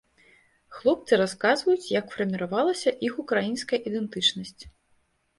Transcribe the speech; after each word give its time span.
Хлопцы 0.75 1.17
расказваюць, 1.21 1.89
як 1.99 2.13
фарміравалася 2.15 2.93
іх 3.09 3.19
украінская 3.25 3.79
ідэнтычнасць. 3.91 4.57